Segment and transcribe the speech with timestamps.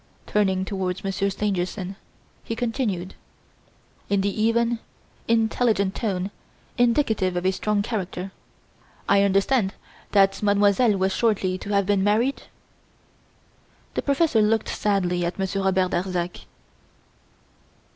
[0.25, 1.95] Turning towards Monsieur Stangerson,
[2.43, 3.13] he continued,
[4.09, 4.79] in the even,
[5.27, 6.31] intelligent tone
[6.75, 8.31] indicative of a strong character,
[9.07, 9.75] "I understand
[10.11, 12.41] that Mademoiselle was shortly to have been married?"
[13.93, 16.47] The professor looked sadly at Monsieur Robert Darzac.